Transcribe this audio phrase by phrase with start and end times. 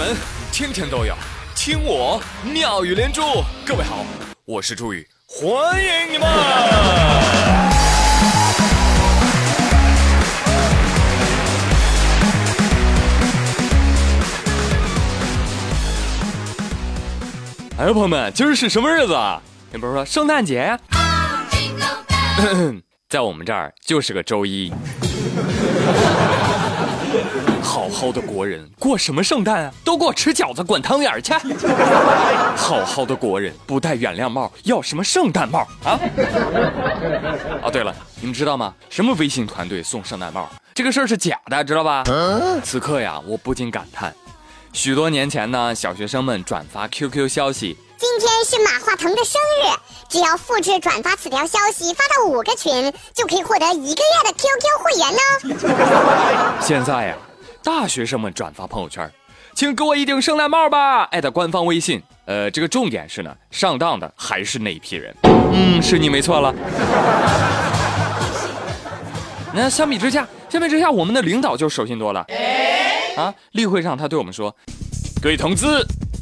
[0.00, 0.16] 门
[0.50, 1.14] 天天都有
[1.54, 3.20] 听我妙语连珠。
[3.66, 4.02] 各位好，
[4.46, 6.26] 我是朱宇，欢迎你们！
[17.76, 19.42] 哎，朋友们，今儿是什么日子啊？
[19.70, 20.78] 你不是说圣诞节呀？
[23.10, 24.72] 在我们这儿就是个周一。
[27.70, 29.72] 好好的国人过什么圣诞啊？
[29.84, 31.32] 都给我吃饺子、滚汤圆去！
[32.58, 35.96] 好好的国人不戴原谅帽，要什么圣诞帽啊？
[37.62, 38.74] 哦，对了，你们知道吗？
[38.88, 40.48] 什么微信团队送圣诞帽？
[40.74, 42.02] 这个事儿是假的，知道吧？
[42.64, 44.12] 此刻呀，我不禁感叹，
[44.72, 47.78] 许多年前呢，小学生们转发 QQ 消息。
[47.96, 49.70] 今天是马化腾的生日，
[50.08, 56.58] 只要复制转发此条消息发到五个群，就可以获得一个月的 QQ 会员呢。
[56.60, 57.16] 现在呀，
[57.62, 59.10] 大学生们转发朋友圈，
[59.54, 62.02] 请给我一顶圣诞帽吧，艾特官方微信。
[62.24, 65.14] 呃，这个重点是呢，上当的还是那一批人。
[65.52, 66.54] 嗯，是你没错了。
[69.52, 72.24] 那相比之下，相比之下，我们的领导就守心多了。
[73.16, 74.54] 啊，例会上他对我们说
[75.20, 75.66] ：“各位同志。”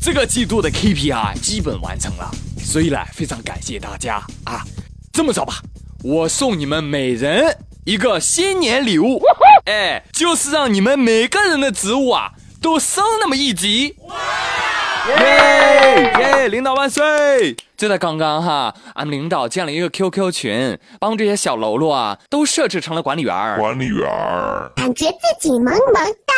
[0.00, 4.62] 这个季度的 KPI 基本完成了，所以呢，非常感谢大家啊！
[5.10, 5.54] 这么着吧，
[6.02, 9.22] 我送你们每人一个新年礼物，
[9.64, 13.96] 哎，就是让你们每个人的职务啊都升那么一级。
[15.08, 16.48] 耶耶！
[16.48, 17.54] 领导万岁！
[17.76, 23.58] 就在刚刚哈，俺们领导建了一个 QQ 群，帮这些小喽啰啊都设置成了管理员。
[23.58, 24.06] 管理员
[24.76, 26.34] 感觉自己萌萌哒。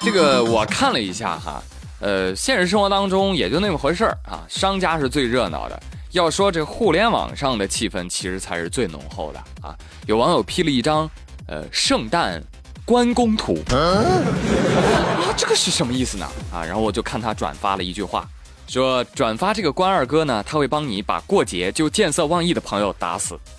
[0.00, 1.62] 这个我看了一下哈，
[2.00, 4.40] 呃，现实生活当中也就那么回事儿啊。
[4.48, 5.78] 商家是最热闹的，
[6.12, 9.76] 要说这互联网上的气氛其实才是最浓厚的啊。
[10.06, 11.10] 有网友 P 了一张
[11.46, 12.42] 呃圣诞
[12.84, 14.02] 关公图，啊，
[15.36, 16.26] 这个是什么意思呢？
[16.52, 18.26] 啊，然后我就看他转发了一句话，
[18.66, 23.38] 说转发这个关二哥呢，他会帮你把过节就见色忘义的朋友打死。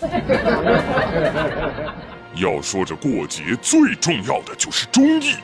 [2.36, 5.36] 要说这过节最重要的就是忠义。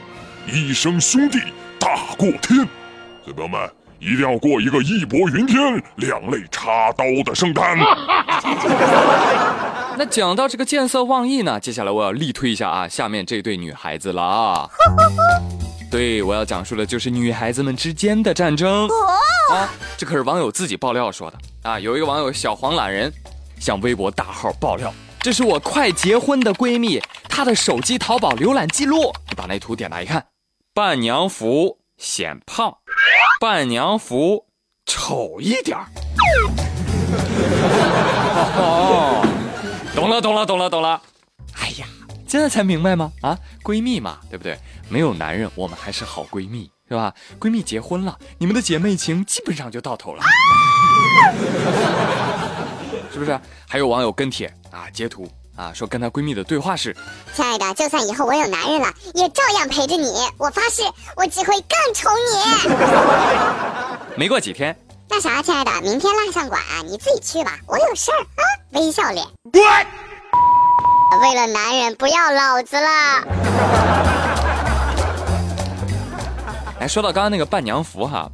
[0.46, 1.38] 一生兄弟
[1.78, 2.58] 大过天，
[3.26, 7.76] 小朋友们一定要过一个义薄云天、两肋插刀的圣诞。
[9.98, 14.68] 那讲到这个见色忘义呢，接下来我要力推一下啊，下面这对女孩子了啊。
[15.90, 18.86] 对，我要讲述的就是女孩子们之间的战争
[19.50, 19.70] 啊。
[19.96, 21.80] 这可是网友自己爆料说的啊。
[21.80, 23.10] 有一个网友小黄懒人
[23.58, 30.26] 向微博大号爆料，这是我快结婚的闺蜜她的手机淘宝浏览记录，你把那图点开一看。
[30.74, 32.76] 伴娘服显胖，
[33.40, 34.46] 伴娘服
[34.86, 35.86] 丑一点儿。
[38.56, 39.26] 哦，
[39.94, 41.00] 懂了，懂了，懂了，懂了。
[41.60, 41.86] 哎呀，
[42.26, 43.12] 现在才明白吗？
[43.22, 44.58] 啊，闺蜜嘛，对不对？
[44.88, 47.12] 没有男人，我们还是好闺蜜，是吧？
[47.38, 50.22] 闺蜜结婚了，你们的姐妹情基本上就到头了，
[53.12, 53.38] 是不是？
[53.68, 55.28] 还有网友跟帖啊，截图。
[55.56, 56.94] 啊，说跟她闺蜜的对话是：
[57.34, 60.06] 亲爱的，就算以后我有男人了，也照样陪着你。
[60.36, 60.82] 我发誓，
[61.16, 62.36] 我只会更宠你。
[64.16, 64.76] 没过几天，
[65.08, 68.44] 那啥，亲爱的，明天蜡像馆啊你自己去吧，我有事儿啊。
[68.72, 69.26] 微笑脸。
[71.22, 72.88] 为了男人，不要老子了。
[76.80, 78.30] 哎，说到刚刚那个伴娘服哈，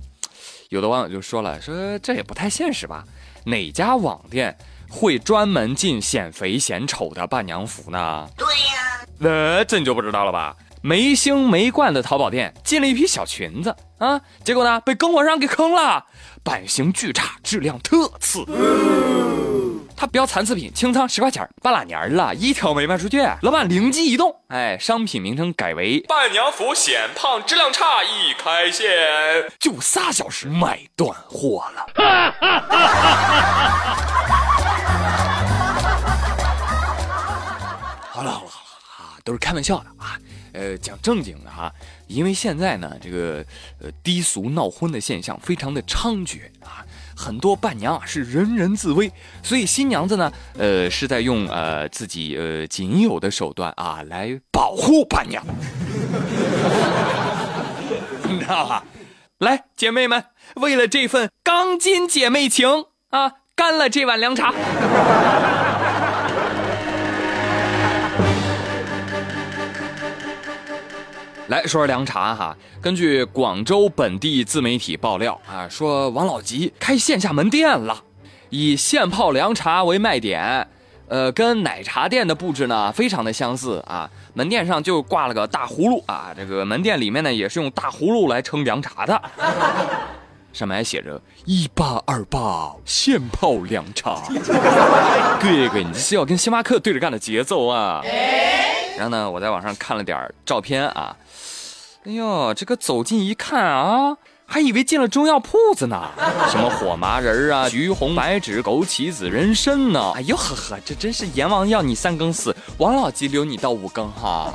[0.70, 3.04] 有的网友就说了，说这也不太现实吧？
[3.44, 4.56] 哪家网店？
[4.92, 8.28] 会专门进显肥显丑的伴娘服呢？
[8.36, 10.54] 对呀，那这你就不知道了吧？
[10.82, 16.04] 没星没冠的淘宝店进了一批小裙子啊，结果呢被供货商给坑了，
[16.42, 18.44] 版型巨差，质量特次。
[19.96, 23.24] 他标残次品，清仓十块钱，半拉年了，一条没卖出去。
[23.42, 28.88] 老板灵机一动，哎，商品名称改为伴娘服显胖，质量差，一开线
[29.60, 31.86] 就仨小时卖断货了
[39.24, 40.18] 都是开玩笑的啊，
[40.52, 41.72] 呃，讲正经的哈，
[42.06, 43.44] 因为现在呢，这个
[43.80, 46.84] 呃低俗闹婚的现象非常的猖獗啊，
[47.16, 49.10] 很多伴娘啊是人人自危，
[49.42, 55.44] 所以新娘子呢，呃是在用呃自己呃仅有的手段啊来保护伴娘，
[58.28, 58.84] 你知道吧？
[59.38, 60.24] 来，姐妹们，
[60.56, 64.52] 为了这份钢筋姐妹情啊，干了这碗凉茶。
[71.52, 78.04] 来说说凉茶哈，根据广州本地自媒体爆料啊，说王老吉开线下门店了，
[78.48, 80.66] 以现泡凉茶为卖点，
[81.08, 84.08] 呃，跟奶茶店的布置呢非常的相似啊。
[84.32, 89.22] 门店上就挂了个大葫芦啊，这个门店里面呢也是用大葫芦来盛凉茶的，
[90.54, 94.22] 上面还写着一八二八现泡凉茶。
[95.38, 98.00] 哥哥，你这是要跟星巴克对着干的节奏啊！
[98.96, 101.16] 然后呢，我在网上看了点照片啊，
[102.04, 104.16] 哎呦，这个走近一看啊。
[104.44, 106.10] 还以为进了中药铺子呢，
[106.50, 110.12] 什么火麻仁啊、橘红白芷、枸杞子、人参呢？
[110.14, 114.52] 哎呦呵呵，这真是阎王要你三更死，王老吉留你到五更哈。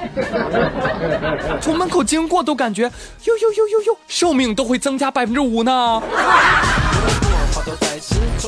[1.59, 2.83] 从门口经过都感觉，
[3.23, 6.03] 呦呦呦呦呦，寿命都会增加百分之五呢。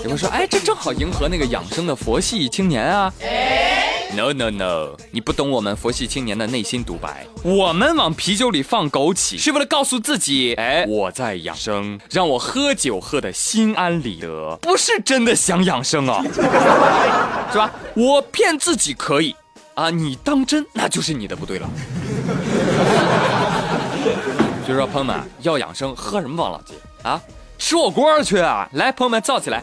[0.03, 3.11] 有人说，哎，这正好迎合那个养生的佛系青年啊。
[3.23, 7.25] 哎 No no no，你不懂我们佛系青年的内心独白。
[7.43, 16.23] 我们往啤酒里放枸杞，是为了告诉自己，哎，我在养生，让我喝酒喝的心安理得，不是真的想养生啊，
[17.53, 17.71] 是吧？
[17.95, 19.35] 我骗自己可以，
[19.75, 21.69] 啊，你当真那就是你的不对了。
[24.65, 26.73] 所 以说，朋友们要养生，喝什么王老吉
[27.03, 27.21] 啊？
[27.59, 28.67] 吃火锅去啊！
[28.71, 29.61] 来，朋友们，造起来！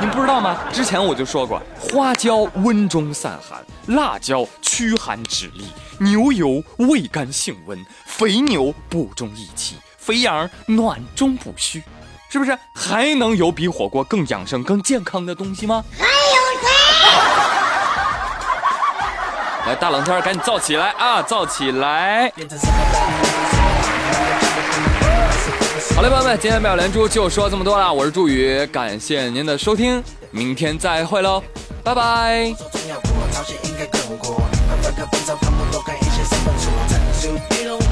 [0.00, 0.56] 您不知道吗？
[0.72, 3.62] 之前我就说过，花椒温中散寒，
[3.94, 5.64] 辣椒驱寒止痢，
[5.98, 11.82] 牛油味甘性温，肥牛补中益气，肥羊暖中补虚，
[12.30, 12.58] 是不是？
[12.74, 15.84] 还能有比火锅更养生、更健康的东西吗？
[15.98, 16.10] 还有
[16.62, 16.68] 谁？
[19.66, 21.20] 来，大冷天赶紧造起来啊！
[21.20, 22.32] 造起来！
[25.94, 27.92] 好嘞，朋友们，今天妙连珠就说这么多了。
[27.92, 31.42] 我是朱宇，感谢您的收听，明天再会喽，
[31.84, 32.54] 拜拜。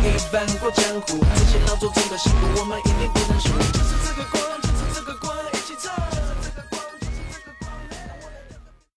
[0.08, 2.88] 一般过江湖，这些老祖宗的辛苦，我们。